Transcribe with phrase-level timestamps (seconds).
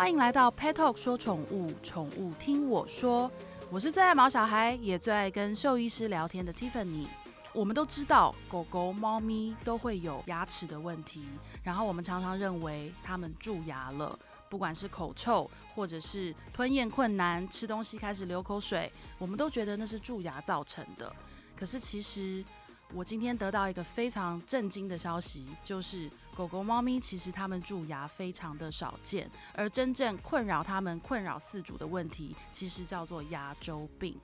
[0.00, 3.30] 欢迎来到 Pet Talk 说宠物，宠物听我说。
[3.70, 7.06] 我是最爱毛小孩，也最爱跟兽医师聊天的 Tiffany。
[7.52, 11.22] 我们都知道，狗狗、猫咪都会有牙齿的问题，
[11.62, 14.18] 然后我们常常认为它们蛀牙了，
[14.48, 21.14] 不管是口臭，或者是吞咽困难、吃东西开始流口水，我们都觉得那是蛀牙造成的。
[21.54, 22.42] 可是其实，
[22.94, 34.18] 我今天得到一个非常震惊的消息，就是狗狗、猫咪其实它们蛀牙非常的少见，而真正困扰它们、困扰饲主的问题，其实叫做牙周病。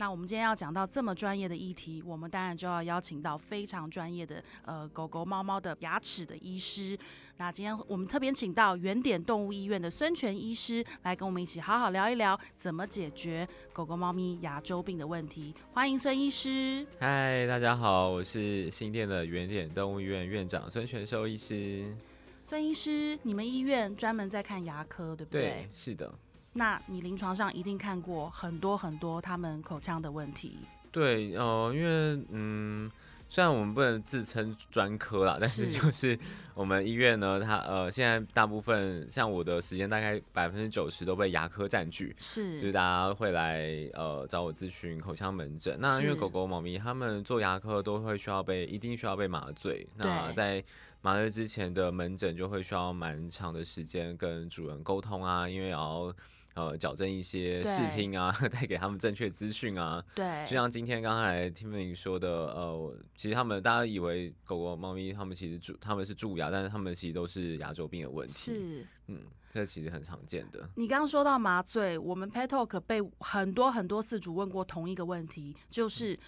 [0.00, 6.98] 那我们今天要讲到这么专业的议题，我们当然就要邀请到非常专业的呃狗狗、猫猫的牙齿的医师。
[7.36, 15.54] 那今天我们特别请到原点动物医院的孙权医师来跟我们一起好好聊一聊怎么解决狗狗、猫咪牙周病的问题。
[15.74, 16.86] 欢迎孙医师。
[16.98, 21.94] 嗨，大家好，我是新店的原点动物医院院长孙权寿医师。
[22.42, 25.42] 孙医师，你们医院专门在看牙科，对不对？
[25.42, 26.10] 对，是的。
[26.52, 30.58] 那你临床上一定看过很多很多他们口腔的问题。
[30.90, 32.90] 对，呃，因为嗯，
[33.28, 36.18] 虽然我们不能自称专科啦，但是就是
[36.52, 45.78] 我们医院呢，它呃，现在大部分像我的时间大概百分之九十都被牙科占据，是，就是大家会来呃找我咨询口腔门诊。
[45.78, 50.60] 那因为狗狗、猫咪他们做牙科都会需要被一定需要被麻醉，那在
[51.00, 56.12] 麻醉之前的门诊就会需要蛮长的时间跟主人沟通啊，因为要。
[56.60, 60.04] 呃，矫正一些视听啊， 带给他们正确资讯啊。
[60.14, 68.32] 对，就像今天刚才听你说的，呃，其实他们大家以为狗狗、猫咪他们其实蛀，他们是蛀牙，但是他们其实都是牙周病的问题。
[68.34, 69.22] 是，嗯，
[69.52, 70.68] 这其实很常见的。
[70.76, 76.18] 你刚刚说到麻醉，我们 Pet Talk 被很多很多饲主问过同一个问题，就是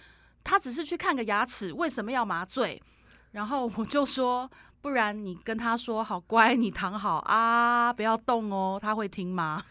[0.43, 2.81] 他只是去看个牙齿，为什么要麻醉？
[3.31, 4.49] 然后我就说，
[4.81, 9.63] 不然你跟他说，好乖，你躺好啊，不要动哦，他会听吗？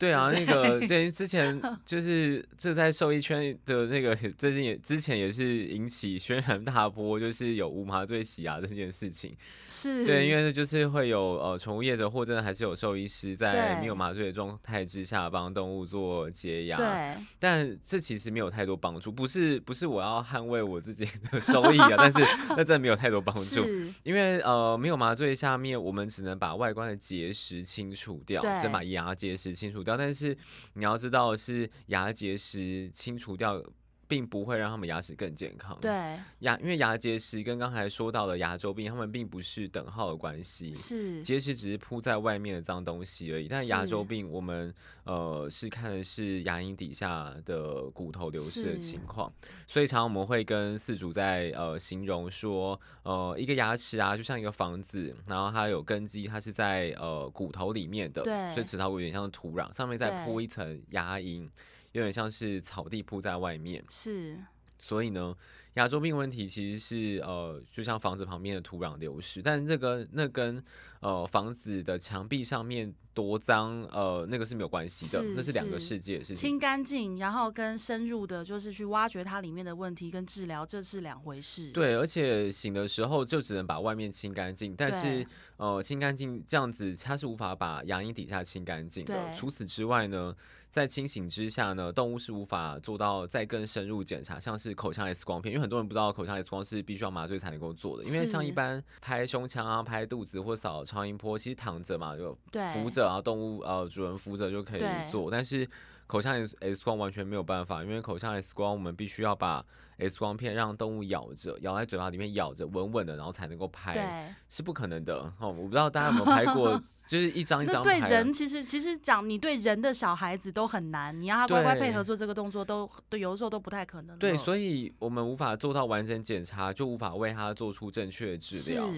[0.00, 9.36] 对啊，那个对之前 就是这在兽医圈的那个最近也之前也是引起轩然大波，就是有无麻醉洗牙这件事情。
[9.66, 16.78] 是对，因为就是会有呃宠物业者或真的还是有兽医师在没有麻醉的状态之下帮动物做洁牙。
[16.78, 19.12] 对，但这其实没有太多帮助。
[19.12, 22.18] 不是不是我要捍卫我自己的收益啊，但是
[22.56, 23.66] 那真的没有太多帮助。
[24.02, 29.89] 因为呃没有麻醉下面，我们只能把外观的结石清除掉，再把牙结石清除掉。
[29.96, 30.36] 但是
[30.74, 33.62] 你要知道，是牙结石清除掉。
[34.10, 35.78] 并不会让他们牙齿更健康。
[35.80, 40.74] 对牙，因为牙结石跟刚才说到的牙周病，他们并不是等号的关系。
[40.74, 49.32] 是结石只是铺在外面的脏东西而已，但牙周病我们呃是看的是牙龈底下的骨头流失的情况。
[49.68, 61.48] 所以常常我们会跟饲主在呃形容说，呃一个牙齿啊就像一个房子，然后它有根基，它是在呃骨头里面的，对，所以齿槽骨有点像土壤，上面再铺一层牙龈。
[61.92, 64.38] 有点像是草地铺在外面，是，
[64.78, 65.34] 所以呢，
[65.74, 70.62] 牙周病问题其实是呃，就像房子旁边的土壤流失，但是这个那跟
[71.00, 76.36] 呃房子的墙壁上面多脏呃那个是没有关系的，那是两个世界的事情。
[76.36, 81.72] 清干净，然后跟深入的，就是去挖掘它里面的问题跟治疗，这是两回事。
[81.72, 85.26] 对，而且醒的时候就只能把外面清干净，但是
[85.56, 89.34] 呃清干净这样子，它是无法把牙龈底下清干净的。
[89.34, 90.34] 除此之外呢？
[90.70, 98.04] 在清醒之下呢，动物是无法做到再更深入检查，像是口腔 X 光片，因为很多人不知道口腔 X 光是必须要麻醉才能够做的。
[98.04, 102.32] 因为像一般拍胸腔啊、拍肚子或扫超音波，其实躺着嘛，就
[102.72, 105.28] 扶着，然后动物呃主人扶着就可以做。
[105.28, 105.68] 但是
[106.06, 109.64] 口腔 X 光完全没有办法，因为口腔 X 光我们必须要把
[110.00, 115.32] X 光片让动物咬着，咬在嘴巴里面咬着，稳稳的，然后才能够拍，是不可能的。
[115.38, 117.82] 哦，我不知道大家有没有拍过， 就是一张一张。
[117.82, 124.18] 对人其实其实讲，你对人的小孩子都很难，你要他乖乖配合做这个动作，都都有的时候都不太可能。
[124.18, 128.88] 对，所以我们无法做到完整检查，就无法为他做出正确的治疗。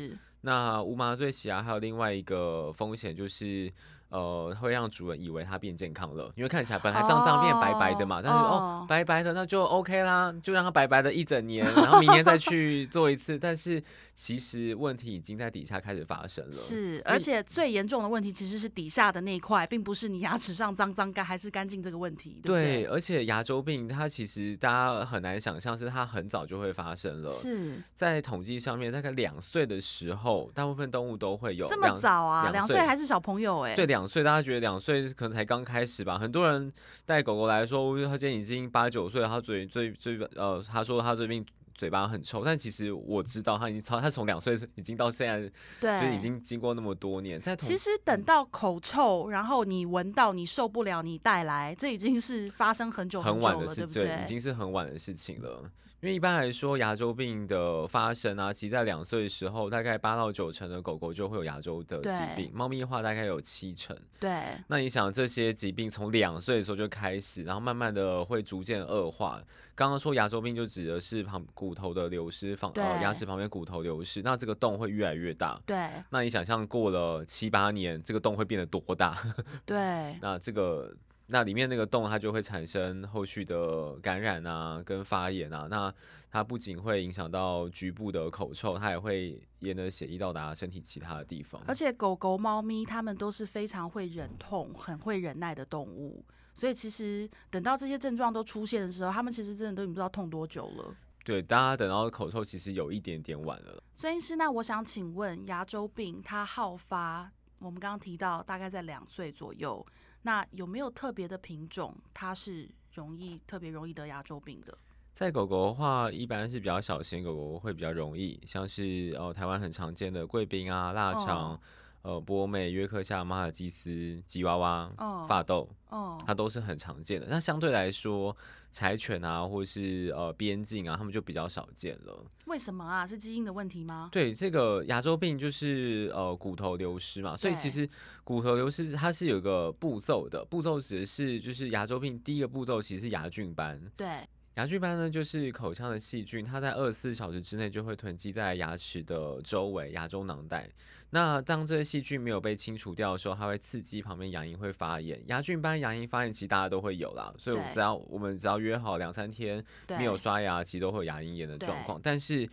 [0.42, 3.72] 那无麻醉洗牙还有另外一个风险就是。
[4.12, 13.82] 呃，会让主人以为它变健康了，因为看起来本来脏脏变白白的嘛，但是哦，白白的那就 OK 啦，就让它白白的一整年，然后明年再去做一次，但是。
[14.14, 22.40] 其实问题已经在底下开始发生了，是，而且最严重的问题其实是底下的那一块，并不是你牙齿上脏脏干还是干净这个问题。
[22.42, 27.30] 对，而且牙周病它其实大家很难想象，是它很早就会发生了。
[27.30, 31.66] 是在统计上面，大概两岁的时候，大部分动物都会有。
[31.68, 32.50] 这么早啊？
[32.50, 33.74] 两岁还是小朋友哎？
[33.74, 36.18] 对，两岁，大家觉得两岁可能才刚开始吧？
[36.18, 36.72] 很多人
[37.06, 41.44] 带狗狗来说，他现在已经八九岁，他嘴最最呃，他说他最近。
[41.82, 47.40] 嘴巴很臭，但其实我知道他已经超，他从两岁已经到现在，对，就已经经过那么多年。
[47.40, 55.68] 在其实等到口臭，然后你闻到你受不了，你带来，这已经是发生很久很晚的事，对，已经是很晚的事情了。
[56.02, 62.50] 因为一般来说，牙周病的发生啊，其实在两岁的时候，大概八到九成的狗狗就会有牙周的疾病。
[62.52, 63.96] 猫咪的话，大概有七成。
[64.18, 64.42] 对。
[64.66, 69.40] 那你想，这些疾病从两岁的时候就开始，然后慢慢的会逐渐恶化。
[69.76, 75.62] 刚刚说牙周病就指的是旁骨头的流失，放呃牙齿旁边骨头流失，那这个洞会越来越大。
[75.64, 75.88] 对。
[76.10, 79.16] 那你想象过了七八年，这个洞会变得多大？
[79.64, 80.18] 对。
[80.20, 80.92] 那这个。
[81.26, 85.66] 那里面那个洞，它就会产生后续的感染啊，跟发炎啊。
[85.70, 85.92] 那
[86.30, 91.62] 它不仅会影响到局部的口臭，它也会沿着血液到达身体其他的地方。
[91.66, 96.24] 而且狗狗、猫咪，它们都是非常会忍痛、很会忍耐的动物。
[96.54, 100.94] 所以其实等到这些症状都出现的时候，它们其实真的都已经不知道痛多久了。
[101.24, 103.82] 对，大家等到口臭，其实有一点点晚了。
[103.94, 109.86] 孙医师，那我想请问，牙周病它好发，我们刚刚提到大概在两岁左右。
[110.22, 114.76] 那有没有特别的品种，它是容易特别容易得牙周病的？
[115.14, 121.60] 在狗狗的话，一般是比较小型狗狗会比较容易，像是哦台湾很常见的贵宾啊、腊肠。
[122.04, 127.28] 呃，波美、约克夏、马尔济斯、吉娃娃、哦发豆，哦，它都是很常见的。
[127.30, 128.36] 那相对来说，
[128.72, 132.24] 柴犬啊，或是呃边境啊，他们就比较少见了。
[132.46, 133.06] 为什么啊？
[133.06, 134.08] 是基因的问题吗？
[134.10, 137.36] 对，这个牙周病就是呃骨头流失嘛。
[137.36, 137.88] 所以其实
[138.24, 143.80] 骨头流失它是有一个步骤的，步骤指的是就是牙周病第一个步骤其实是牙菌斑。
[143.96, 144.26] 对。
[144.56, 150.68] 牙菌斑呢，就是口腔的细菌，它在二十四小时之内就会囤积在牙齿的周围牙周囊袋。
[151.14, 155.22] 那当这些细菌没有被清除掉的时候，它会刺激旁边牙龈会发炎。
[155.26, 162.00] 牙菌斑、牙龈发炎其实大家都会有啦，所以只要我们只要约好两三天没有刷牙，其实都会有牙龈炎的状况。
[162.02, 162.48] 但是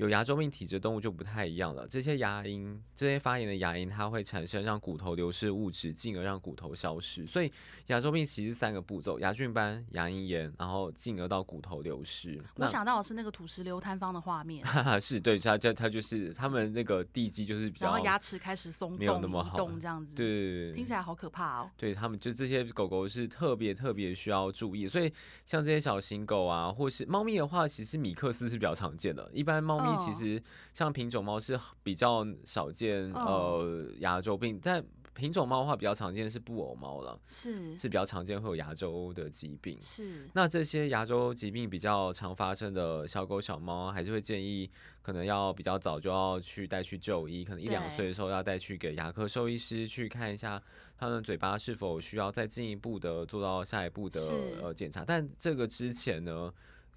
[0.00, 7.26] 有牙周病体质动物就不太一样了，这些牙龈、这些发炎的牙龈，它会产生让骨头流失物质，进而让骨头消失。
[7.26, 7.52] 所以
[7.88, 12.42] 牙周病其实三个步骤：牙菌斑、牙龈炎，然后进而到骨头流失。
[12.54, 14.64] 我想到的是那个土石流坍方的画面。
[14.98, 20.14] 是对，它它它就是他们那个地基就是比较，然后牙齿开始松动，没有那么好，这样子。
[20.14, 21.70] 对对对，听起来好可怕哦。
[21.76, 24.88] 对他们就这些狗狗是特别特别需要注意。
[24.88, 25.12] 所以
[25.44, 29.30] 像这些小型狗啊，或是猫咪的话，其实米克斯是比较常见的。
[29.34, 30.42] 一般猫咪其实。
[30.72, 34.58] 像品种猫是比较少见，呃，牙周病。
[34.60, 34.82] 在
[35.12, 39.76] 品种猫的话，比较常见是布偶猫了，是是比较常见会有牙周的疾病。
[39.82, 44.70] 是那这些牙周疾病比较常发生的小狗小猫，还是会建议
[45.02, 50.62] 可能要比较早就要去带去就医，可能一两岁的时候要带去给牙科兽医师去看一下，
[50.96, 54.20] 他们嘴巴是否需要再进一步的做到下一步的
[54.62, 55.04] 呃检查。
[55.04, 56.50] 但这个之前呢？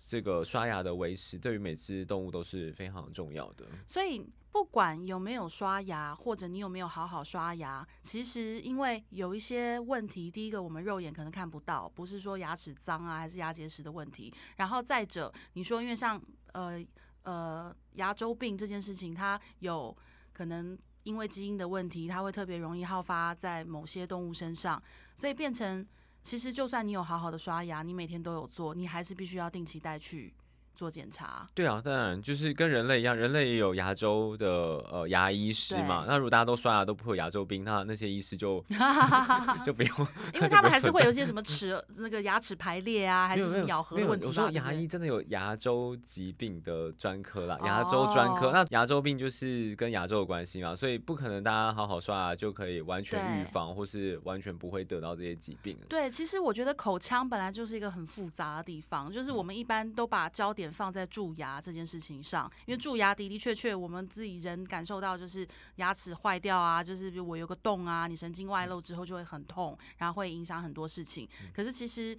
[0.05, 3.65] 这个刷牙的维持对于每只动物都是非常重要的。
[3.87, 4.21] 所以
[4.51, 14.31] 不管有没有刷牙，或者你有没有好好刷牙，其实因为有一些问题，第一个我们肉眼可能看不到，不是说牙齿脏啊，还是牙结石的问题。
[14.57, 16.21] 然后再者，你说因为像
[16.51, 16.85] 呃
[17.23, 19.95] 呃牙周病这件事情，它有
[20.33, 24.83] 可能因为基因的问题，它会特别容易好发在某些动物身上，
[25.15, 25.87] 所以变成。
[26.23, 30.33] 其实，就算你有好好的刷牙，你每天都有做，你还是必须要定期带去。
[30.75, 34.47] 做检查，对啊，当然就是跟人类一样，人类也有牙周的
[34.91, 36.05] 呃牙医师嘛。
[36.07, 38.63] 那如果大家都刷牙都不会有牙周病，那那些医师就
[39.63, 44.25] 就不用，因 为他们还是会有一些什么齿那个牙齿排列啊，还是什么咬合问题。
[44.25, 48.51] 我说牙医真的有牙周疾病的专科啦，牙周专科。
[48.51, 55.77] 那牙周病就是跟牙周有关系嘛，所以不可能大家好好刷牙就可以完全预防，或是完全不会得到这些疾病。
[55.87, 60.63] 对，其实我觉得口腔本来就是一个很复杂的地方，就是我们一般都把焦点。
[60.73, 71.29] 放在蛀牙这件事情上，因为蛀牙的的确确，我们自己人感受到就是牙齿坏掉啊，就是比如我有个洞啊，你神经外露之后就会很痛，然后会影响很多事情。
[71.53, 72.17] 可是其实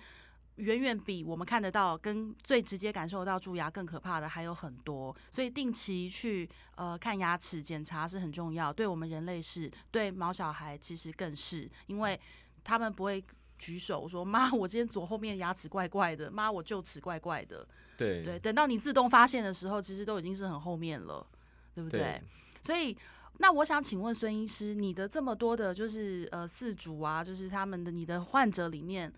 [0.57, 8.73] 远远比我们看得到跟最直接感受到蛀牙更可怕的还有很多，所以定期去呃看牙齿检查是很重要。
[8.73, 12.21] 对我们人类是，对毛小孩其实更是，因为
[12.63, 13.23] 他们不会
[13.59, 17.67] 举手说妈，我今天左后面牙齿怪怪的，妈，我臼齿怪怪的。
[17.97, 21.27] 对对，等到你自动发现的时候，其实都已经是很后面了，
[21.75, 22.21] 对不对？
[22.63, 22.97] 所以，
[23.39, 29.13] 那我想请问孙医师，你的这么多的，就是呃，四组啊，就是他们的你的患者里面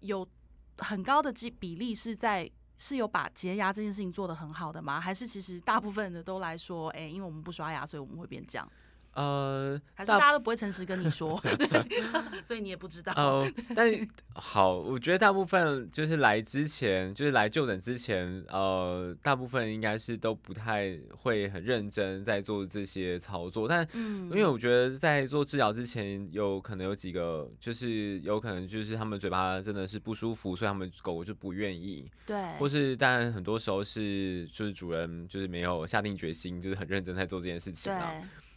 [0.00, 0.26] 有
[0.78, 5.00] 很高的比比例是在是有把洁牙这件事情做得很好的吗？
[5.00, 8.70] 还是其实大部分的都来说，哎，因为我们不刷牙，所以我们会变这样？
[9.16, 11.42] 呃，还是大家都不会诚实跟你说，
[12.44, 13.12] 所以你也不知道。
[13.16, 13.90] 哦， 但
[14.34, 23.66] 好，我觉得大部分就是来之前，就是来就诊之前，呃，大部分应该是都不太会很认真在做这些操作。
[23.66, 32.10] 但因为我觉得在做治疗之前，有可能有几个，就是有可能就是他们嘴巴真的是不舒服，所以他们狗狗就不愿意。
[32.26, 38.12] 对，或是但很多时候是就是主人就是没有下定决心，就是很认真在做这件事情啊。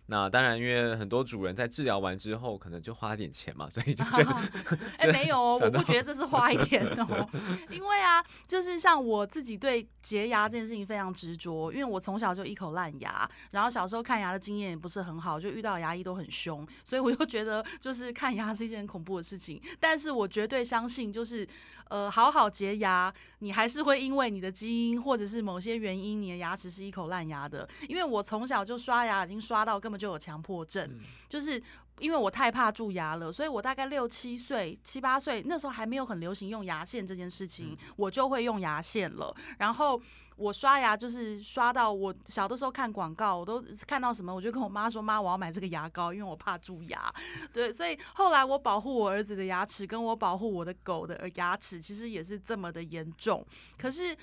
[0.10, 4.36] 那当然，因为很多主人在治疗完之后，可能就花点钱嘛，所以就觉得，
[4.98, 7.30] 哎，没有，我不觉得这是花一点哦。
[7.70, 19.62] 因为啊，就是像我自己对洁牙这件事情非常执着，因为我从小就一口烂牙，然后小时候看牙的经验也不是很好，就遇到牙医都很凶，所以我就觉得就是看牙是一件很恐怖的事情。
[19.80, 21.48] 但是我绝对相信，就是。
[21.90, 27.68] 呃，好好洁牙，你还是会因为你的基因或者是某些原因，你的牙齿是一口烂牙的。
[27.88, 31.62] 因为我从小就刷牙，已经刷到根本就有强迫症，就是
[32.00, 40.02] 因为我太怕蛀牙了，所以我大概六七岁、七八岁那时候还没有很流行用牙线这件事情，我就会用牙线了，然后。
[40.40, 47.14] 我刷牙就是刷到我小的时候看广告，我都看到什么，我就跟我妈说：“妈，我要买这个牙膏，因为我怕蛀牙。”
[47.52, 53.46] 对，所以后来我保护我儿子的牙齿，跟我保护我的狗的牙齿，其实也是这么的严重。
[53.78, 54.16] 可是，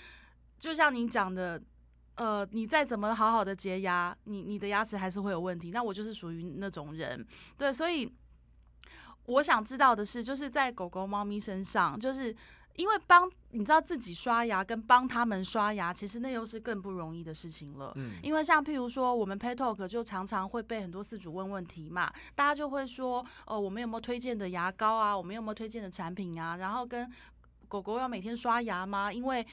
[0.58, 1.60] 就像您讲的，
[2.16, 5.70] 呃，你再怎么好好的洁牙，你你的牙齿还是会有问题。
[5.70, 8.12] 那我就是属于那种人，对，所以
[9.26, 12.34] 我想知道的是，就是在狗狗、猫咪身上，就是。
[12.76, 17.90] 因为帮你知道自己刷牙跟帮他们刷牙，其实那又是更不容易的事情了。
[17.96, 25.16] 嗯，因为像譬如说，我们 Pet Talk 就常常会被很多饲主问问题嘛，大家就会说，呃，我们有没有推荐的牙膏啊？
[25.16, 26.58] 我们有没有推荐的产品啊？
[26.58, 27.10] 然后跟
[27.66, 29.10] 狗狗要每天刷牙吗？
[29.10, 29.46] 因为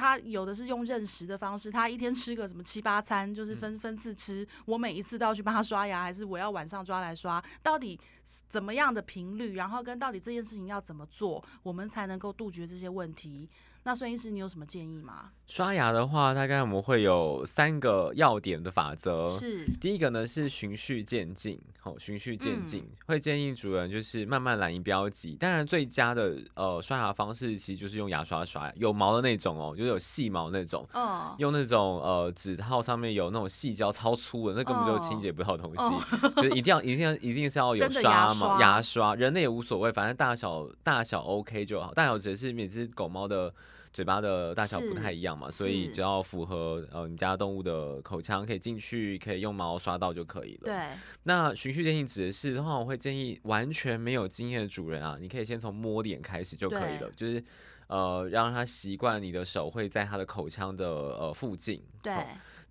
[0.00, 4.46] 他有的是用认识的方式，他一天吃个什么七八餐，就是分分次吃。
[4.64, 7.42] 我每一次都要去帮他刷牙，还是我要晚上抓来刷？
[7.62, 8.00] 到底？
[8.48, 13.48] 怎么样的频率，然后跟到底这件事情要怎么做，我们才能够杜绝这些问题？
[13.82, 15.30] 那孙医师，你有什么建议吗？
[15.46, 19.26] 刷牙的话，大概我们会有三个要点的法则。
[19.26, 21.58] 是第一个呢，是循序渐进。
[21.80, 25.34] 好，循序渐进，会建议主人就是慢慢来，不要急。
[25.34, 30.86] 当然，最佳的呃刷牙方式其实就是用牙刷刷，有毛的那种哦，就是有细毛那种。
[30.92, 31.34] 哦。
[31.38, 36.28] 用那种呃指套上面有那种细胶超粗的，那根本就清洁不到东西。
[36.36, 41.94] 就是一定要一定要一定是要有刷毛牙刷，人类也无所谓，反正大小大小 OK 就好。
[41.94, 43.52] 大小只是每只狗猫的。
[43.92, 50.60] 嘴巴的大小不太一样嘛，所以只要符合呃你家动物的口腔，可以进去，可以用毛刷到就可以了。
[50.64, 50.98] 对。
[51.24, 57.42] 那循序渐进指的是的话，我会建议完全没有经验的主人啊，你可以先从摸脸开始就可以了，就是
[57.88, 61.82] 呃让他习惯你的手会在他的口腔的呃附近。
[62.02, 62.14] 对。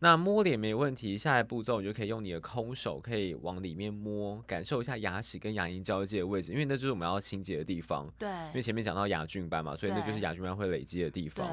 [0.02, 8.10] 那摸脸没问题，下一步骤你就可以用你的空手，可以往里面摸，感受一下牙齿跟牙龈交界的位置，因为那就是我们要清洁的地方。
[8.18, 11.46] 对，因为前面讲到牙菌斑嘛，所以那就是牙菌斑会累积的地方。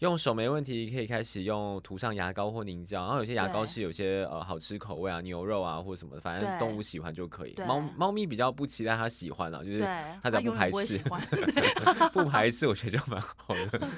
[0.00, 7.54] 用手没问题，可以开始用涂上牙膏或凝胶，然后有些牙膏是有些呃好吃口味啊，牛肉啊或者什么的，反正动物喜欢就可以。
[7.66, 9.80] 猫猫咪比较不期待它喜欢啊，就是
[10.22, 10.98] 它只要不排斥，
[12.14, 13.88] 不排斥我觉得就蛮好的。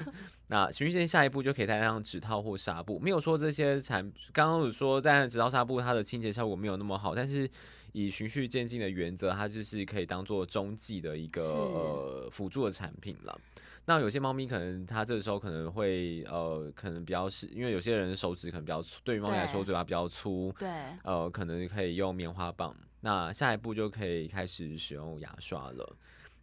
[0.47, 2.99] 那循序渐进，下一步就可以戴上指套或纱布。
[2.99, 7.49] 没有说这些产，刚刚有说在指套纱布它的清洁效果没有那么好，但是
[7.93, 13.39] 以循序渐进的原则，它就是可以当做中继的一个呃辅助的产品了。
[13.85, 20.69] 那有些猫咪可能它这个时候可能会呃，可能比较是因为有些人手指可能比较粗，对于猫咪来说嘴巴比较粗，对，
[21.03, 22.75] 呃，可能可以用棉花棒。
[23.01, 25.95] 那下一步就可以开始使用牙刷了。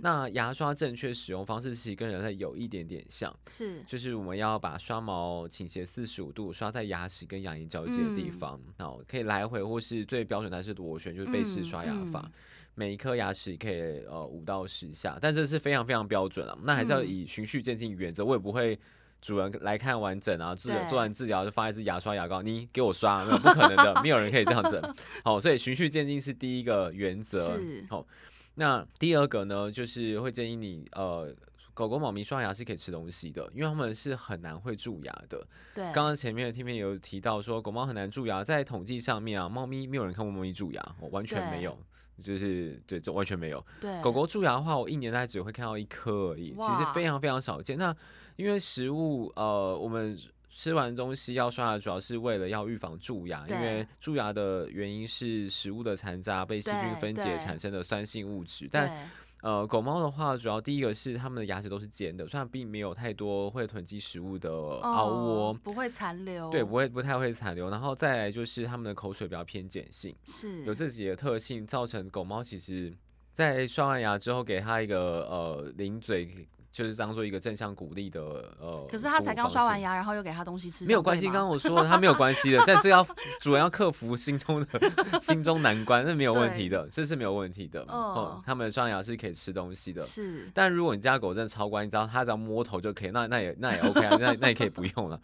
[0.03, 12.31] 那牙刷正确使用方式其实跟人类有一点点像，是，就是我们要把刷毛倾斜四十五度，刷在牙齿跟牙龈交接的地方，好，可以来回或是最标准的是螺旋，就是背式刷牙法。
[12.75, 16.57] 每一颗牙齿可以呃五到十下，但这是非常非常标准啊。
[16.63, 18.79] 那还是要以循序渐进原则，我也不会
[19.21, 24.81] 主人来看完整啊，治做完治疗就发一支牙刷牙膏，你给我刷，没有不可能的，没有人可以这样子。
[25.23, 27.59] 好，所以循序渐进是第一个原则。
[27.91, 28.07] 好，
[28.55, 31.35] 那第二个呢，就是会建议你呃，
[31.75, 35.47] 狗狗、猫咪刷牙是可以吃东西的，因为它们是很难会蛀牙的。
[35.75, 41.79] 对，刚刚前面的听面有提到说狗猫很难蛀牙，在统计上面啊，猫咪没有人看过猫咪蛀牙，完全没有。
[42.21, 43.65] 就是对，这完全没有。
[43.81, 47.77] 对，狗狗蛀牙的话，我一年大概只会看到一颗而已，其实非常非常少见。
[47.79, 47.95] 那
[48.37, 59.09] 因为食物，呃，我们吃完东西要刷牙，主要是为了要预防蛀牙，因为蛀牙的原因是食物的残渣被细菌分解产生的酸性物质，但
[59.43, 67.71] 呃，狗猫的话，主要第一个是它们的牙齿都是尖的，虽然并没有太多会囤积食物的凹窝，不会残留，对，不会不太会残留。
[67.71, 72.93] 然后再来就是它们的口水比较偏碱性，是有自己的特性，造成狗猫其实
[73.33, 76.47] 在刷完牙之后，给它一个呃零嘴。
[76.73, 78.21] 就是当做一个正向鼓励的
[78.61, 81.27] 呃，可是他才刚刷完牙，然后又给他东西吃，没有关系。
[81.27, 83.07] 刚刚我说了，他没有关系的，但这要
[83.41, 84.67] 主要克服心中的
[85.21, 87.83] 心中难关，那没有问题的，这是没有问题的。
[87.89, 90.49] 哦，他们刷牙是可以吃东西的，是。
[90.55, 95.21] 但如果你家狗真的超乖，你知道它只要摸头就可以，那那也那也 OK 啊，那那也可以不用了。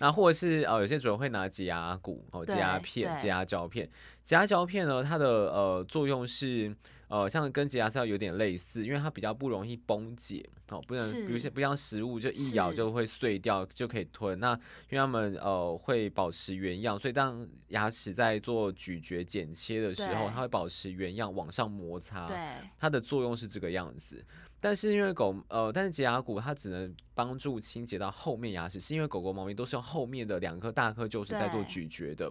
[0.00, 3.88] 那或者是呃，有些主人会拿洁牙骨哦，洁牙片、洁牙胶片。
[4.24, 6.74] 洁牙胶片呢，它的呃作用是。
[7.10, 14.38] 呃，像跟洁牙膏有点类似，因为它比较不容易崩解，哦，不能，比如像不像食物，就一咬就会碎掉，就可以吞。
[14.38, 14.52] 那
[14.90, 22.28] 因为它们呃会保持原样，所以当牙齿在做咀嚼、剪切的时候，它会保持原样往上摩擦。
[22.28, 22.36] 对，
[22.78, 24.24] 它的作用是这个样子。
[24.60, 32.30] 但是因为狗呃，但是洁牙骨它只能帮助清洁到后面牙齿，是因为狗狗、猫咪都是用后面的两颗大颗臼齿在做咀嚼的。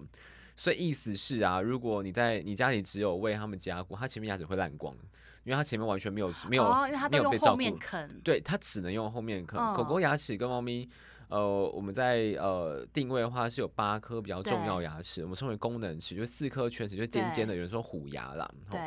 [0.56, 4.94] 所以意思是啊，如果你在你家里只有喂它们洁牙骨，它前面牙齿会烂光，
[5.44, 6.64] 因为它前面完全没有没有
[7.10, 7.62] 没有被照顾。
[8.24, 9.58] 对，它只能用后面啃。
[9.74, 10.88] 狗狗牙齿跟猫咪，
[11.30, 11.42] 呃，
[11.74, 18.52] 我们在呃定位的话是有八颗比较重要牙齿，我们称为功能齿，就四颗全齿就尖尖的，有人说虎牙啦。
[18.70, 18.80] 对。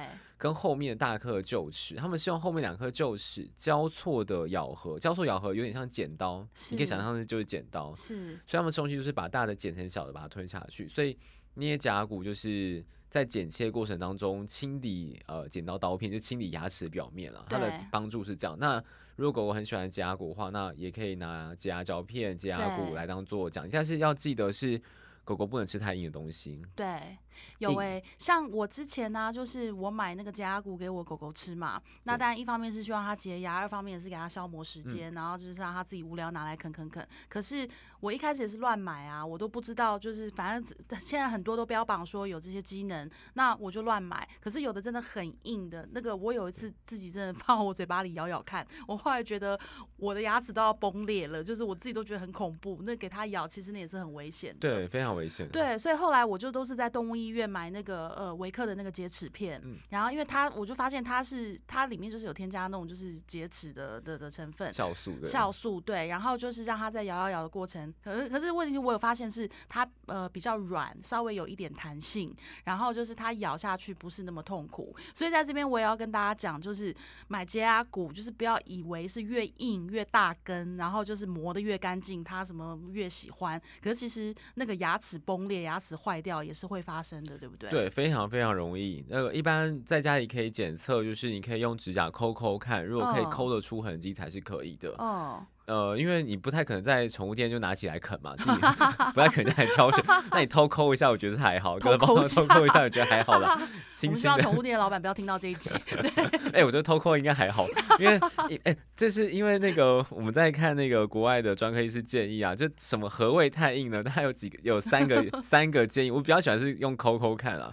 [0.43, 7.95] 跟后面的大颗臼齿，他们是用后面两颗臼齿交错的咬合，交错咬合有点像剪刀，你可以想象的就是剪刀。
[7.95, 8.31] 是。
[8.47, 10.89] 所以他们东西就是把大的剪成小的，把它吞下去。
[10.89, 11.17] 所以。
[11.55, 17.45] 捏甲骨就是在剪切过程当中清理呃剪刀刀片，就清理牙齿表面了。
[17.47, 18.57] 它的帮助是这样。
[18.59, 18.83] 那
[19.17, 23.69] 如果我很喜欢甲骨的话，那也可以拿甲胶片、甲骨来当做讲。
[23.69, 24.81] 但是要记得是
[25.25, 26.65] 狗狗不能吃太硬的东西。
[26.75, 27.19] 对。
[27.59, 31.81] 有诶，像我之前呢，就是我买那个洁牙骨给我狗狗吃嘛。
[32.05, 37.09] 那当然一方面是希望它洁牙，二方面也是给它消磨时间，然后就是让它自己无聊拿来啃啃啃。
[37.31, 37.67] 可是
[38.01, 44.29] 我一开始也是乱买啊，我都不知道，就是反正现在很多都标榜说有这些机能，那我就乱买。
[44.39, 49.59] 可是有的真的很硬的，那个我有一次自己真的放我嘴巴里咬咬看，我后来觉得
[49.97, 52.83] 我的牙齿都要崩裂了，就是我自己都觉得很恐怖。
[52.83, 54.59] 那给它咬，其实那也是很危险的。
[54.61, 55.49] 对，非常危险。
[55.49, 65.29] 对，所以后来我就都是在动物医院买那个呃维克的那个洁齿片，然后因为它我就发现它是它里面就是有添加那种就是洁齿的的的成分，酵素的。
[65.29, 76.95] 酵素对，然后就是让它在摇摇摇的过程，可是可是问题我有发现是它呃比较软，稍微有一点弹性，然后就是它咬下去不是那么痛苦，所以在这边我也要跟大家讲，就是
[77.29, 87.69] 买洁牙骨就是不要以为是越硬越大根，然后就是磨的越干净，它什么越喜欢，可是其实那个牙齿崩裂、牙齿坏掉也是会发生的，对不对？
[87.69, 89.05] 对，非常非常容易。
[89.09, 94.91] 那个一般在家里可以检测，就是你可以用指甲抠抠看，如果可以抠得出痕迹才是可以的。
[94.99, 95.45] 哦。
[95.67, 98.61] 呃，因为你不太可能在宠物店就拿起来啃嘛，自己
[99.15, 100.05] 不太可能在挑选。
[100.31, 101.79] 那你偷抠一下，我觉得还好。
[101.79, 103.59] 偷抠偷抠一下，我觉得还好啦。
[104.03, 105.71] 我们希望宠物店的老板不要听到这一集。
[106.53, 107.69] 哎，我觉得偷抠应该还好，
[108.01, 108.19] 因为
[108.65, 114.03] 哎，这是因为那个我们在看那个国外的专科医师建议啊，就什么何谓太硬呢？
[114.03, 116.11] 它有几个，有三个三个建议。
[116.11, 117.73] 我比较喜欢是用抠抠看啊，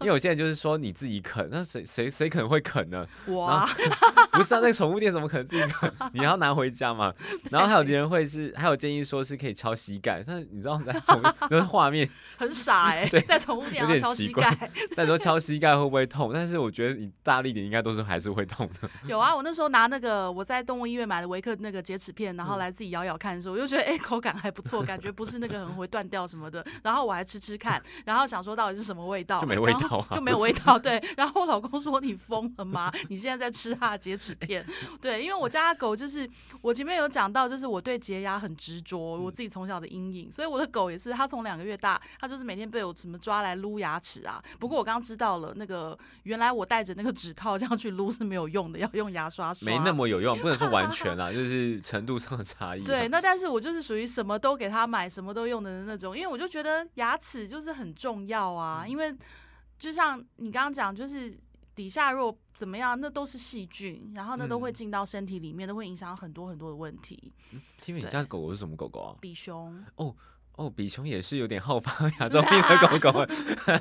[0.00, 3.06] 因为我现在就是说你自己啃，那谁谁谁可能会啃呢？
[3.28, 3.66] 哇，
[4.32, 5.90] 不是啊，那个宠物店怎么可能自己啃？
[6.12, 7.14] 你要拿回家嘛？
[7.50, 16.30] 然后还有敌人会是，还有建议说是可以敲膝盖，但是你知道在宠物那个画面 很傻哎，在宠物店敲膝盖，但说敲膝盖会不会痛？
[16.32, 18.88] 但是我觉得你大力点应该都是还是会痛的。
[19.06, 26.64] 有啊，我那时候拿那个我在动物医院买的维克那个洁齿片，然后来自己咬咬看的时候，我就觉得哎口感还不错，感觉不是那个很会断掉什么的。
[26.82, 30.78] 然后我还吃吃看，然后想说到底是什么味道，就没味道，就没有味道。
[30.78, 32.92] 对，然后我老公说你疯了吗？
[33.08, 34.64] 你现在在吃他的洁齿片？
[35.00, 36.28] 对，因为我家狗就是
[36.60, 44.42] 我前面有讲到，就是我对洁牙很执着，我自己从小的阴影，所以我的狗也是，它从两个月大，它就是每天被我什么抓来撸牙齿啊。
[44.58, 49.66] 不过我刚刚知道了，那个原来我带着那个指套这样去撸是没有用的，要用牙刷刷。
[49.66, 52.82] 没那么有用，不能说完全啊， 就是程度上的差异。
[52.82, 59.14] 对，那但是我就是属于什么都给它买，什么都用的那种，因为我就觉得牙齿就是很重要啊，因为
[59.78, 61.38] 就像你刚刚讲，就是
[61.74, 62.38] 底下如果。
[62.54, 63.00] 怎么样？
[63.00, 67.32] 那都是细菌，然后那都会进到身体里面，都会影响很多很多的问题。
[67.86, 69.16] 因为你家狗狗是什么狗狗啊？
[69.20, 69.84] 比熊。
[69.96, 70.14] 哦
[70.56, 73.26] 哦，比熊也是有点好发 亚洲病的狗狗。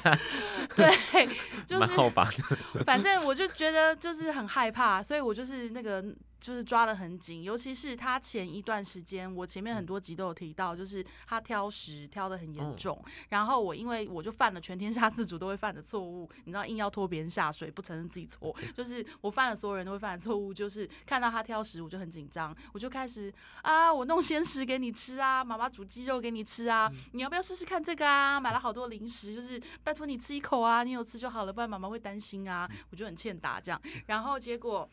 [0.76, 1.28] 对，
[1.68, 2.84] 就是蛮好发的。
[2.86, 6.02] 反正我就觉得就是很害怕，所以我就是那个
[6.42, 13.00] 就是抓的很紧，尤其是他前一段时间，我前面很多集都有提到，就是他挑食挑的很严重。
[13.30, 28.40] 然后我因为我就犯了全天下自主都会犯的错误，你知道硬要拖别人下水，不承认自己错， 就是我犯了所有人都会犯的错误，就是看到他挑食我就很紧张，我就开始啊，我弄鲜食给你吃啊，妈妈煮鸡肉给你吃啊，你要不要试试看这个啊？
[28.40, 32.68] 买了好多零食，就是拜托你吃一口啊，你有吃就好了，不然妈妈会担心啊。
[32.90, 34.90] 我就很欠打这样，然后结果。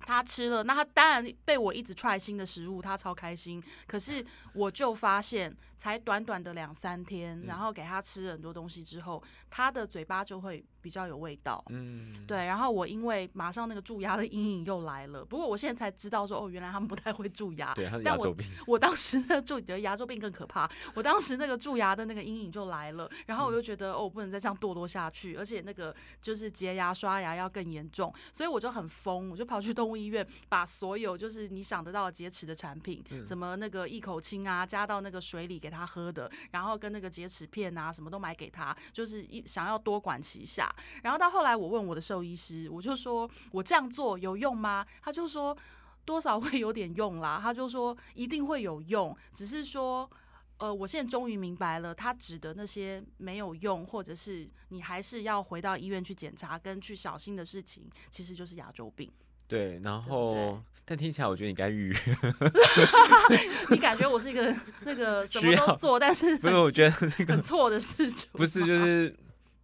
[0.00, 3.62] 他吃了，那他当然被我一直踹新的食物，他超开心。
[3.86, 10.62] 可是我就发现，才短短的两三天，然后给他吃很多东西之后，他的嘴巴就会。
[10.80, 12.46] 比较有味道，嗯，对。
[12.46, 17.74] 然后我因为马上那个蛀牙的阴影又来了，不过我现在才知道说，哦，原来他们不太会蛀牙。
[17.74, 18.46] 对，牙周病。
[18.64, 40.74] 我当时那个蛀的牙周病更可怕，我当时那个蛀牙的那个阴影就来了，然后我就觉得，哦，我不能再这样堕落下去，而且那个就是洁牙刷牙要更严重，所以我就很疯，我就跑去动物医院，把所有就是你想得到洁齿的产品，什么那个一口清啊，加到那个水里给他喝的，然后跟那个洁齿片啊，什么都买给他，就是一想要多管齐下。
[41.02, 44.86] 然后到后来，我问我的兽医师，我就说我这样做有用吗？
[45.02, 45.56] 他就说
[46.04, 47.38] 多少会有点用啦。
[47.42, 50.10] 他就说一定会有用，只是说，
[50.58, 59.10] 呃，我现在终于明白了，他指的那些没有用，或者是你还是要回到医院去检查跟去小心的事情，其实就是牙周病。
[59.46, 61.96] 对，然后但听起来我觉得你该预约。
[63.68, 66.54] 你感觉我是一个 那个什么都做，但是不是？
[66.54, 69.14] 我觉得那个很错的事情，不是就是。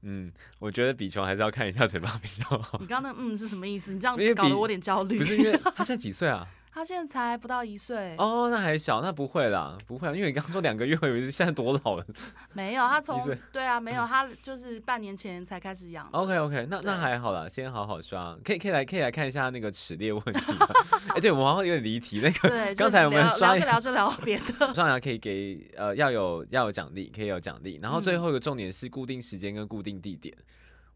[0.07, 2.77] 嗯，我觉得比球还是要看一下嘴巴比较好。
[2.79, 3.91] 你刚刚那嗯是什么意思？
[3.95, 5.19] 你这样搞得我有点焦虑。
[5.19, 6.47] 不是因为他现在几岁啊？
[6.75, 12.05] 他现在才不到一岁哦，那还小，那不会啦，不会，因为你刚刚说两个月，我以为现在多老了。
[12.53, 13.17] 没有，他 从
[13.53, 16.05] 对啊，没有，他就是半年前才开始养。
[16.11, 20.41] OK OK，那那还好啦，先好好刷，可以可以来可以来看一下那个齿列问题。
[21.15, 30.35] 哎，对，我们好像有点离题，那个刚才我们刷聊着聊别的， 刷牙可以给呃要有要有奖励，可以有奖励，然后最后一个重点是固定时间跟固定地点。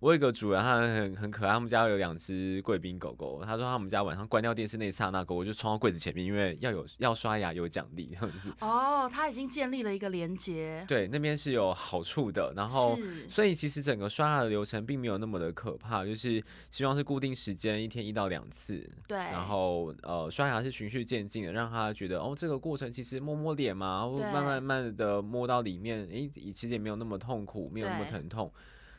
[0.01, 1.51] 我有一个主人，他很很可爱。
[1.51, 3.43] 他们家有两只贵宾狗狗。
[3.45, 8.53] 他说他们家晚上关掉电视那刹那，狗狗就冲到柜子前面，因为要有要刷牙有奖励这样子。
[8.61, 10.85] 哦，他已经建立了一个连接。
[10.87, 12.53] 对，那边是有好处的。
[12.55, 12.97] 然后，
[13.29, 18.89] 所以其实整个刷牙的流程并没有那么的可怕，就是希望是固定时间，一天一到两次。
[19.09, 19.19] 对。
[19.19, 28.53] 然后呃，刷牙是循序渐进的，让他觉得哦，这个过程其实摸摸脸嘛，然后慢慢慢的摸到里面，诶，其实也没有那么痛苦，没有那么疼痛。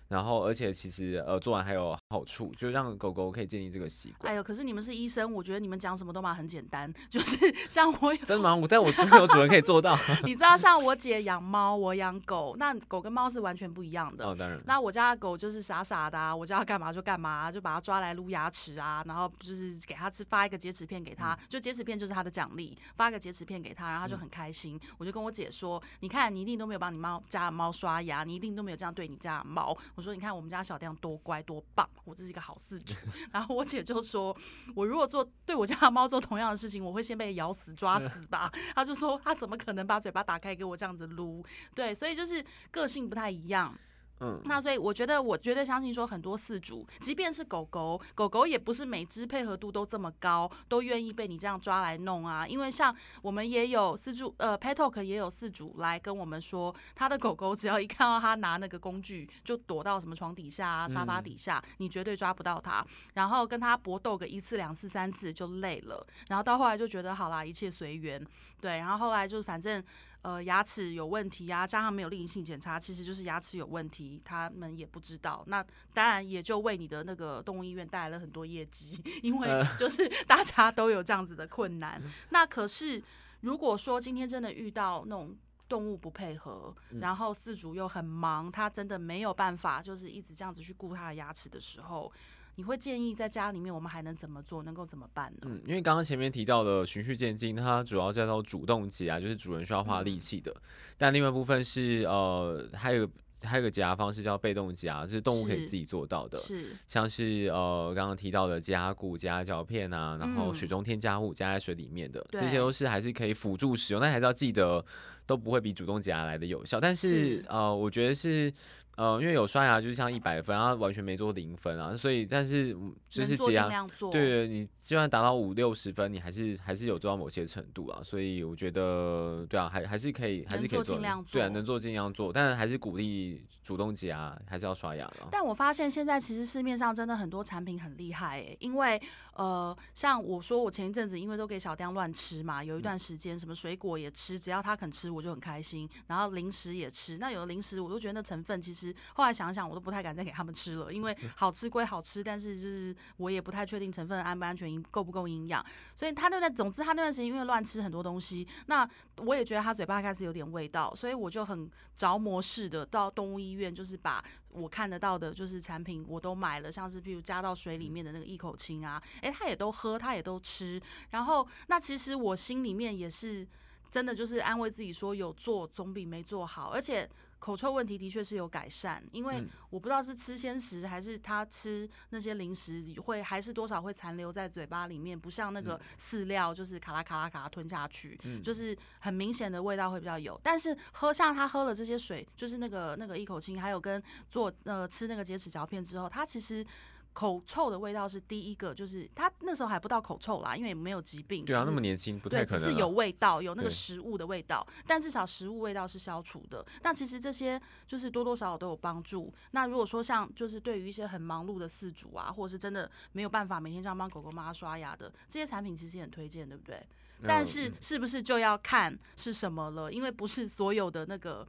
[0.10, 4.34] 然后，而且其实呃，做完还有好处，就让狗狗可以建立这个习惯。
[4.34, 7.38] 哎呦，可是你们是医生，我觉得你们讲什么都嘛很简单， 就是
[7.70, 8.56] 像我有真的吗？
[8.56, 9.96] 我但我真有主人可以做到。
[10.26, 14.26] 你知道，像我姐养猫，我养狗，那狗跟猫是完全不一样的。
[14.26, 14.60] 哦，当然。
[14.66, 24.80] 那我家的狗就是傻傻的，我叫它干嘛就干嘛，就把它抓来撸牙齿啊，然后就是给它吃，发一个洁齿片给它，就洁齿片就是它的奖励，发个洁齿片给它，然后它就很开心。
[24.98, 29.78] 我就跟我姐说，你看，你一定都没有帮你猫家的猫刷牙，你一定都没有这样对你家的猫。
[29.94, 30.80] 我说，你看我们家小。
[30.80, 32.96] 亮多乖多棒，我这是一个好饲主。
[33.32, 34.36] 然后我姐就说，
[34.76, 38.52] 我如果做对我家的猫做同样的事情，我会先被咬死抓死 吧。
[38.74, 41.46] 她就说，她怎么可能把嘴巴打开给我这样子撸？
[41.76, 43.78] 对，所以就是个性不太一样。
[44.22, 52.46] 嗯，那所以我觉得，我绝对相信说，很多饲主，即便是狗狗，狗狗也不是每只配合度都这么高，都愿意被你这样抓来弄啊。
[52.46, 62.86] 因为像我们也有饲主，呃，Petalk 也有饲主来跟我们说，他的狗狗只要一看到他拿那个工具，就躲到什么床底下啊、沙发底下，你绝对抓不到它。
[63.14, 68.22] 然后跟他搏斗个一次、两次、三次就累了，然后到后来就觉得好啦，一切随缘。
[68.60, 69.82] 对，然后后来就是反正。
[70.22, 75.44] 呃，牙齿有问题呀，加上没有例行性检查，其实就是牙齿有问题，他们也不知道。
[75.48, 82.02] 那当然也就为你的那个动物医院带来了很多业绩，因为就是 大家都有这样子的困难。
[82.32, 83.02] 那可是
[83.42, 85.34] 如果说今天真的遇到那种
[85.70, 92.12] 动物不配合，然后饲主又很忙，他真的没有办法，就是一直这样子去顾他的牙齿的时候。
[92.60, 95.40] 你会建议在家里面我们还能怎么做，能够怎么办呢？
[95.44, 100.54] 嗯，因为刚刚前面提到的循序渐进，它主要叫做主动结啊，就是主人需要花力气的。
[100.98, 103.10] 但另外一部分是呃，还有
[103.44, 106.38] 还有个结牙方式叫被动结牙，就是动物可以自己做到的。
[106.38, 114.84] 是，像是呃刚刚提到的加固、加胶片啊，然后水中添加物加在水里面的，这些都是还是可以辅助使用，但还是要记得
[115.26, 116.78] 都不会比主动结牙来的有效。
[116.78, 118.54] 但是呃，我觉得是。
[119.00, 122.76] 呃，因为有刷牙，就是像一百分，然后完全没做零分啊，所以但是
[123.10, 131.00] 就是尽量做，对，你就算达到五六十分，你还是还是有做到某些程度啊，所以我觉得对啊，还还是可以，还是可以做，
[131.32, 135.30] 对啊，能做尽量做，但是还是鼓励主动洁牙，还是要刷牙了。
[135.32, 139.02] 但我发现现在其实市面上真的很多产品很厉害诶，因为
[139.34, 148.89] 呃，像我说我前一阵子因为都给小丁乱吃嘛，有一段时间什么水果也吃，只要他肯吃我就很开心，然后零食也吃，那有的零食我都觉得那成分其实。
[149.14, 155.66] 后来想想，我都不太敢再给他们吃了，因为好吃归好吃，但是就是我也不太确定成分安不安全，够不够营养。
[155.96, 170.82] 所以他那段，总之他那段时间因为乱吃很多东西，那我也觉得他嘴巴开始有点味道，所以我就很着魔似的到动物医院，就是把我看得到的，就是产品我都买了，像是譬如加到水里面的那个一口清啊，诶，他也都喝，他也都吃。
[171.12, 173.48] 然后那其实我心里面也是
[173.92, 177.10] 真的就是安慰自己说，有做总比没做好，而且。
[177.40, 190.40] 口臭问题的确是有改善，因为我不知道是吃鲜食还是他吃那些零食会还是多少会残留在嘴巴里面，不像那个饲料就是卡拉卡拉卡拉吞下去，就是很明显的味道会比较有。
[190.44, 196.66] 但是喝像他喝了这些水，就是那个那个一口清，还有跟做呃吃那个洁齿嚼片之后，他其实。
[197.12, 201.44] 口臭的味道是第一个，就是他那时候还不到口臭啦，因为没有疾病。
[201.44, 202.70] 对啊，那么年轻，不太可能。
[202.70, 206.64] 是有味道，有那个食物的味道，但至少食物味道是消除的。
[206.84, 209.34] 但其实这些就是多多少少都有帮助。
[209.50, 216.80] 那如果说像就是对于一些很忙碌的饲主啊，或者是真的没有办法每天这样帮狗狗妈妈刷牙的这些产品，其实也很推荐，对不对？
[217.24, 219.92] 但是是不是就要看是什么了？
[219.92, 221.46] 因为不是所有的那个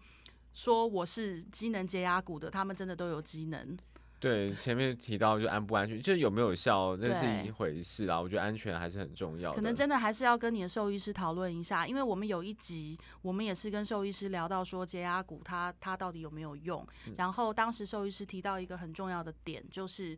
[0.55, 3.77] 说我是机能洁牙骨的，他们真的都有机能。
[4.20, 8.20] 对，前面提到就安不安全，就有没有效，那是一回事啦。
[8.20, 9.56] 我觉得安全还是很重要的。
[9.56, 16.87] 可能真的还是要跟你的兽医师讨论一下，因为我们有一集，我们也是跟兽医师聊到说洁牙骨它它到底有没有用。
[17.16, 20.14] 然后当时兽医师提到一个很重要的点，就是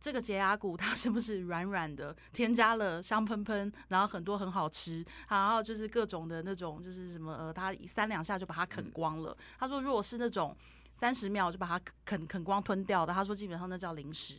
[0.00, 9.36] 这个洁牙骨 它是不是软软的，添加了香喷喷，然后很多很好吃，然后就是各种的那种就是什么呃，它三两下就把它啃光了。
[9.58, 10.56] 他说如果是那种。
[10.96, 14.34] 三十秒就把它啃啃光吞掉的，他说基本上那叫零食。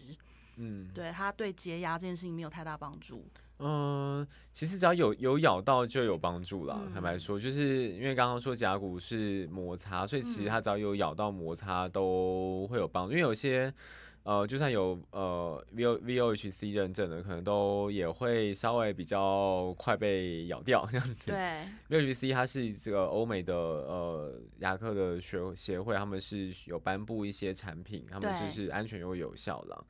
[0.58, 3.26] 嗯，对，他对洁牙这件事情没有太大帮助。
[3.60, 6.82] 嗯，其实只要有有咬到就有帮助了。
[6.94, 13.12] 坦白说，就是因为刚刚说甲骨是摩擦，所以其实它只要有咬到摩擦都会有帮助。
[13.12, 13.74] 因为有些。
[14.26, 21.32] 呃，就算有呃 V O V O H C 认证的，可能都也会稍微比较快被咬掉这样子。
[21.32, 29.86] 对，V O H C 它是这个欧美的呃牙科的学协会，他们是有颁布一些产品，他们就是安全又有效了。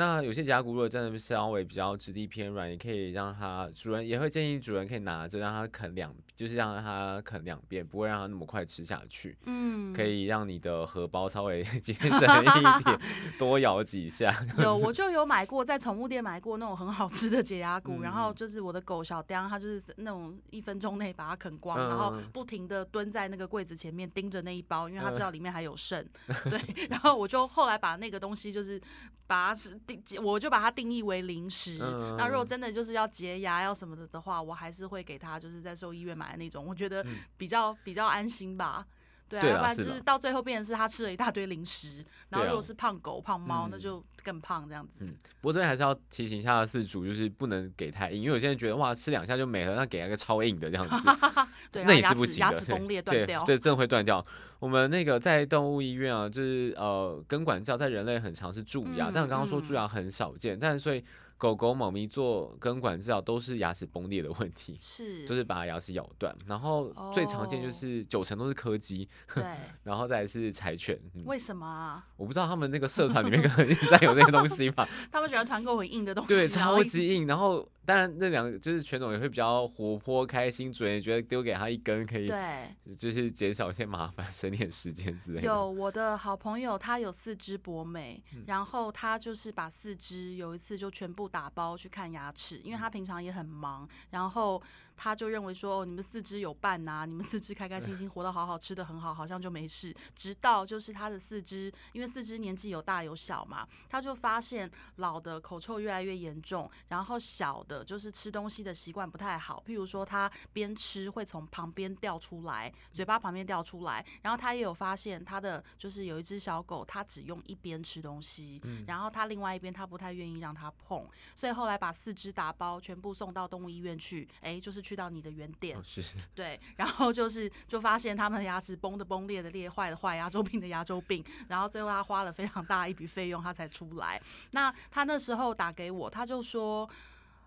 [0.00, 9.36] 那有些甲骨如果真的稍微比较质地偏软，也可以让它主人也会建议主人可以拿着让它啃两，就是让它啃两遍，不会让它那么快吃下去。
[9.44, 13.00] 嗯，可以让你的荷包稍微 节省一点，
[13.38, 14.34] 多咬几下。
[14.56, 26.02] 有，我就有买过，在宠物店买过那种很好吃的解压骨，然后就是我的狗小丁，它就是那种一分钟内把它啃光，然后不停的蹲在那个柜子前面盯着那一包，因为它知道里面还有剩。
[26.48, 28.80] 对，然后我就后来把那个东西就是
[29.26, 29.78] 把它是。
[29.96, 31.78] 定我就把它定义为零食。
[32.16, 37.04] 那如果真的就是要洁牙要什么的的话，我还是会给他就是在兽医院买的那种，我觉得
[37.36, 38.86] 比较比较安心吧。
[39.30, 44.96] 对啊，要不然就是到最后变成是他吃了一大堆零食，然后如果是胖狗胖猫，那就更胖这样子。
[44.98, 50.96] 嗯，不过这边还是要提醒一下饲主，就是不能给太硬，因为有些人觉得哇吃两下就没了，那给一个超硬的这样子，
[51.70, 54.26] 对，那也是不行的，牙齿崩裂断掉，对，真的会断掉。
[54.58, 61.04] 我们那个在动物医院啊，就是呃根管教在人类很常是蛀牙，但我刚刚说蛀牙很少见，但所以。
[61.40, 69.42] 狗狗、猫咪做根管治疗都是牙齿崩裂的问题， 是，就是把牙齿咬断，然后最常见就是九成都是柯基，对，
[69.82, 71.00] 然后再是柴犬。
[71.24, 72.06] 为什么啊？
[72.18, 74.86] 我不知道他们那个社团里面可能一直在有那个东西吧。
[75.10, 77.66] 他们喜欢团购很硬的东西，对，超级硬，然后。
[77.90, 85.46] 当然，那两个就是犬总也会比较活泼开心，主人也觉得丢给他一根可以，对，就是减少一些麻烦，省点时间之类的。
[85.46, 94.62] 有我的好朋友，他有四只博美，然后他就是把四只有一次就全部打包去看牙齿，因为他平常也很忙，然后。
[95.02, 99.96] 他就认为说，哦，你们四肢有伴呐，你们四肢开开心心 活得好好，吃的很好，好像就没事。
[100.14, 114.04] 直到就是他的四肢，因为四肢年纪有大有小嘛，他就发现老的口臭越来越严重，然后小的就是吃东西的习惯不太好，譬如说他边吃会从旁边掉出来，嘴巴旁边掉出来。
[114.20, 124.89] 然后他也有发现他的就是有一只小狗，他只用一边吃东西，然后他另外一边他不太愿意让他碰，所以后来把四肢打包全部送到动物医院去，哎，就是。
[124.90, 125.78] 去到你的原点。
[125.84, 126.02] 是。
[126.34, 134.20] 对，然后就是就发现他们的牙齿崩的崩裂的裂坏的坏，牙周病的牙周病，然后最后他花了非常大一笔费用，他才出来。
[134.50, 136.90] 那他那时候打给我，他就说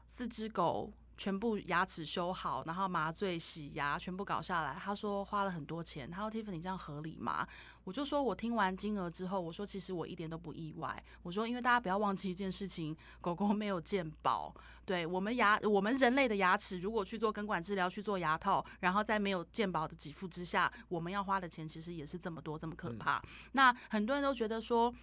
[0.09, 0.89] 四只狗。
[1.17, 4.75] 全部牙齿修好，然后麻醉洗牙，全部搞下来。
[4.83, 6.09] 他说花了很多钱。
[6.09, 7.47] 他说：“Tiffany，这样合理吗？”
[7.85, 11.03] 我就说：“我听完金额之后，我说其实我一点都不意外。
[11.21, 14.53] 我说，因为大家不要忘记一件事情，狗狗没有健保。
[14.85, 23.21] 对我们牙，我们人类的牙齿，如果去做根管治疗，去做牙套，然后在没有健保的给付之下，我们要花的钱其实也是这么多，这么可怕。
[23.51, 24.93] 那很多人都觉得说，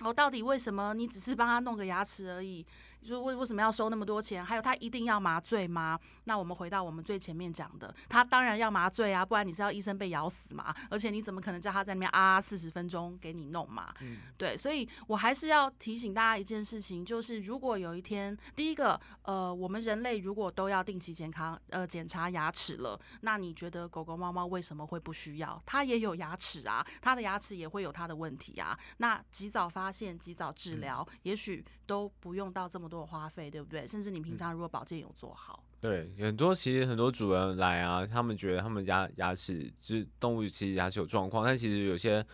[0.00, 2.64] 哦，到底为什么你只是帮他弄个牙齿而已？”
[3.06, 4.44] 说为为什么要收那么多钱？
[4.44, 5.98] 还有他一定要麻醉吗？
[6.24, 10.74] 那我们回到我们最前面讲的，他当然要麻醉啊，不然你是要医生被咬死嘛？
[10.90, 13.94] 而且你怎么可能叫他在那边啊四十分钟给你弄嘛？
[14.00, 25.60] 嗯，对，所以我还是要提醒大家一件事情，就是如果有一天，第一个，呃，我们人类如果都要定期健康呃检查牙齿了，那你觉得狗狗猫猫为什么会不需要？
[25.64, 28.78] 它也有牙齿啊，它的牙齿也会有它的问题啊。
[28.98, 32.89] 那及早发现，及早治疗，也许都不用到这么。
[32.90, 33.86] 多花费对不对？
[33.86, 42.26] 甚至你平常如果保健有做好，对很多其实很多主人来啊，他们觉得他们家牙齿就是动物其实牙齿有状况，但其实有些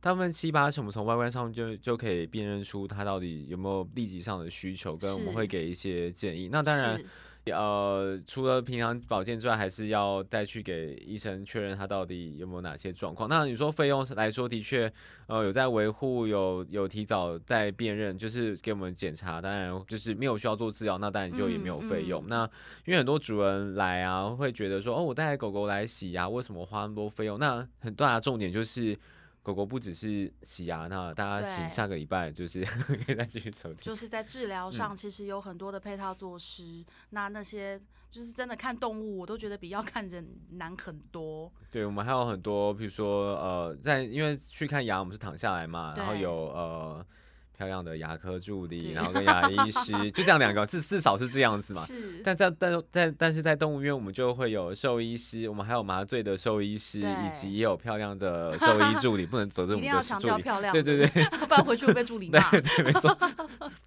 [0.00, 6.48] 他们七八成，我们从外观上就就可以辨认出它到底有没有立即上的需求，跟我们会给一些建议。
[6.50, 7.02] 那当然。
[7.52, 13.28] 呃，除了平常保健之外，还是要再去给医生确认他到底有没有哪些状况。
[13.28, 14.90] 那你说费用来说，的确，
[15.26, 19.42] 呃，有在维护，有有提早在辨认，就是给我们检查。
[19.42, 22.24] 当然，就是没有需要做治疗，那当然就也没有费用。
[22.28, 22.48] 那
[22.86, 27.38] 因为很多主人来啊，会觉得说，哦，我带狗狗来洗牙，为什么花那么多费用？
[27.38, 28.98] 那很大的重点就是。
[29.44, 32.64] 狗狗不只是洗牙，那大家请下个礼拜就是
[33.04, 33.82] 可以再继续收听。
[33.82, 36.82] 就是在治疗上，其实有很多的配套措施。
[37.10, 37.78] 那那些
[38.10, 41.52] 就是真的看动物，我都觉得比要看人难很多。
[41.70, 47.06] 对，我们还有很多，比如说呃，在因为去看牙，我们是躺下来嘛，然后有呃。
[47.56, 51.84] 漂亮的牙科助理，然后跟牙医师，就这样两个，至至少是这样子嘛。
[51.84, 52.20] 是。
[52.24, 59.88] 但在但在但是在动物医院，我们就会有兽医师，我们还有麻醉的兽医师，以及也有漂亮的兽医助理，不能走这种的
[60.20, 60.42] 助理。
[60.42, 60.72] 漂亮。
[60.72, 61.24] 对对对。
[61.46, 62.50] 不然回去会被助理 骂。
[62.50, 63.16] 对对，没错。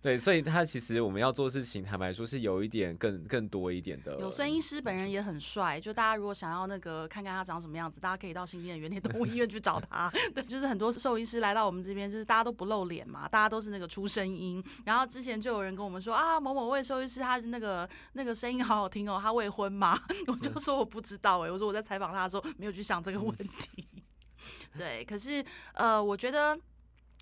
[0.02, 4.18] 对，所以他其实我们要做事情，坦白说是有一点更更多一点的。
[4.20, 10.10] 有孙医师本人也很帅，就大家如果想要那个看看他长什么样子，大家可以到新店原田动物医院去找他。
[10.34, 14.28] 对，就是很多兽医师来到我们这边，就是大家都不露脸嘛，大家都是那个出声。
[14.28, 19.98] 音，然后之前就有人跟我们说啊，某某位兽医师，他那个那个声音好好听哦，他未婚吗？
[20.28, 23.88] 我就说我不知道哎，我说我在采访他的时候没有去想这个问题。
[24.78, 25.44] 对，可是
[25.74, 26.60] 呃，我觉得。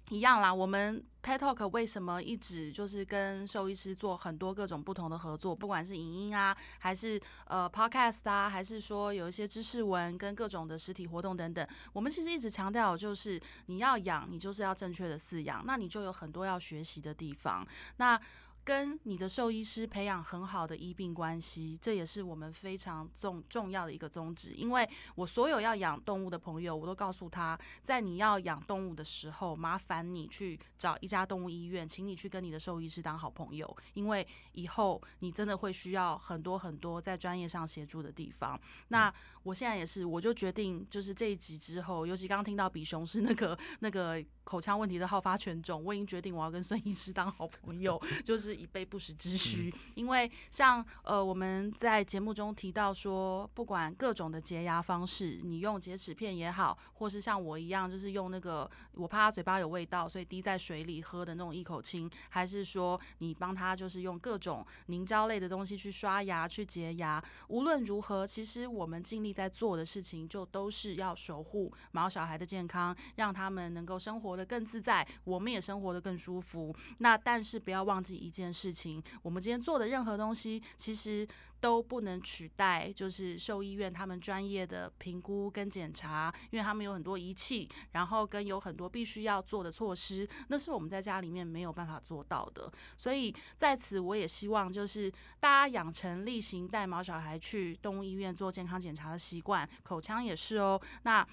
[0.09, 17.67] 一样啦，我们 Pet Talk 为什么一直就是跟兽医师做很多各种不同的合作，不管是影音啊，还是呃 Podcast 啊，还是说有一些知识文跟各种的实体活动等等，我们其实一直强调就是你要养，你就是要正确的饲养，那你就有很多要学习的地方。
[17.97, 18.19] 那
[18.65, 24.53] 跟你的兽医师培养很好的医病关系，这也是我们非常重重要的一个宗旨。
[24.57, 38.59] 因为我所有要养动物的朋友，我都告诉他，在你要养动物的时候，麻烦你去找一家动物医院，请你去跟你的兽医师当好朋友，因为以后你真的会需要很多很多在专业上协助的地方。
[38.87, 49.71] 那我现在也是，我就决定，就是这一集之后，尤其刚刚听到比熊是那个那个口腔问题的好发犬种，我已经决定我要跟孙医师当好朋友， 就是以备不时之需。
[49.93, 69.35] 因为像呃我们在节目中提到说，不管各种的洁牙方式，你用洁齿片也好，或是像我一样，就是用那个我怕他嘴巴有味道，所以滴在水里喝的那种一口清，还是说你帮他就是用各种凝胶类的东西去刷牙去洁牙，无论如何，其实我们尽力。
[69.35, 76.73] 在做的事情就都是要守护毛小孩的健康，让他们能够生活的更自在，我们也生活的更舒服。
[76.99, 81.27] 那但是不要忘记一件件事情，我们今天做的任何东西，其实。
[81.61, 92.71] 都不能取代，就是兽医院他们专业的评估跟检查，因为他们有很多仪器，然后跟有很多必须要做的措施，那是我们在家里面没有办法做到的。
[92.97, 100.79] 所以在此，我也希望就是大家养成例行带毛小孩去动物医院做健康检查的习惯，口腔也是哦。
[101.01, 101.27] 那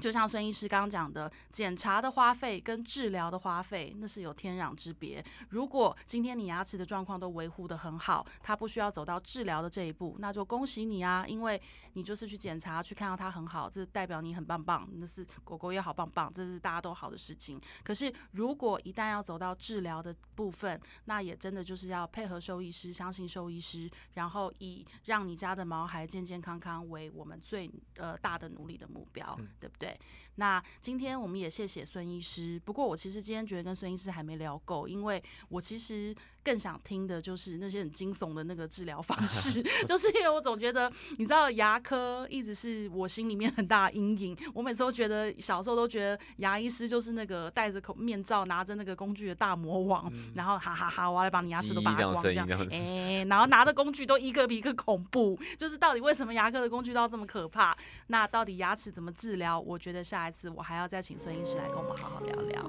[0.00, 5.24] 就像孙医师刚刚讲的，检查的花费跟治疗的花费那是有天壤之别。
[5.48, 11.60] 如果今天你牙齿的状况都维护的很好，它不需要走到治疗的这一步，那就恭喜你啊，因为
[11.94, 17.60] 你就是去检查，去看到它很好，这代表你很棒棒，那是狗狗也好棒棒，这是大家都好的事情。
[17.82, 29.85] 可是如果一旦要走到治疗的部分，那也真的就是要配合兽医师，相信兽医师，然后以让你家的毛孩健健康康为我们最呃大的努力的目标，对不对？
[29.86, 29.96] 对，
[30.36, 32.60] 那今天我们也谢谢孙医师。
[32.64, 36.14] 不过我其实今天觉得跟孙医师还没聊够，因为我其实。
[36.46, 44.38] 更想听的就是那些很惊悚的那个治疗方式， 就是因为我总觉得，你知道牙科一直是我心里面很大的阴影。
[44.54, 52.48] 我每次都觉得，小时候都觉得牙医师就是那个戴着口面罩、拿着那个工具的大魔王，然后哈哈哈，我要来把你牙齿都拔光这样。
[52.70, 57.76] 哎，然后拿的工具都一个比一个恐怖，就是到底为什么牙科的工具都要这么可怕？
[58.06, 59.58] 那到底牙齿怎么治疗？
[59.58, 62.62] 我觉得下一次我还要再请孙医师来跟我们好好聊聊。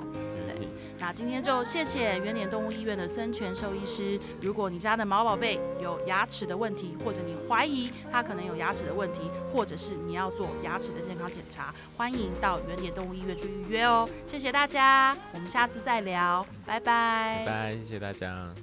[0.47, 3.67] 对，那今天就谢谢原点动物医院的孙全寿。
[3.67, 14.07] 兽医师，如果你家的毛宝贝有牙齿的问题，或者你怀疑他可能有牙齿的问题，或者是你要做牙齿的健康检查，欢迎到原点动物医院去预约哦。
[14.25, 17.43] 谢谢大家，我们下次再聊，拜拜。
[17.45, 18.53] 拜拜，谢谢大家。